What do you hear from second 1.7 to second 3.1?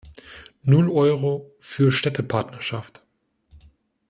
Städtepartnerschaft!